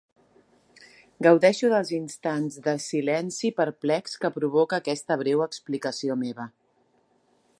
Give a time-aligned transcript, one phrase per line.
[1.27, 6.49] Gaudeixo dels instants de silenci perplex que provoca aquesta breu explicació meva.